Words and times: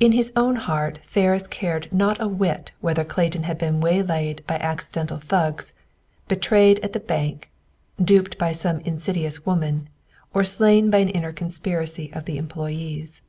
In 0.00 0.10
his 0.10 0.32
own 0.34 0.56
heart 0.56 0.98
Ferris 1.04 1.46
cared 1.46 1.86
not 1.92 2.20
a 2.20 2.26
whit 2.26 2.72
whether 2.80 3.04
Clayton 3.04 3.44
had 3.44 3.56
been 3.56 3.80
waylaid 3.80 4.42
by 4.48 4.56
accidental 4.56 5.18
thugs, 5.18 5.74
betrayed 6.26 6.80
at 6.80 6.92
the 6.92 6.98
bank, 6.98 7.52
duped 8.02 8.36
by 8.36 8.50
some 8.50 8.80
insidious 8.80 9.46
woman, 9.46 9.88
or 10.34 10.42
slain 10.42 10.90
by 10.90 10.98
an 10.98 11.08
inner 11.08 11.32
conspiracy 11.32 12.10
of 12.12 12.24
the 12.24 12.36
employees. 12.36 13.22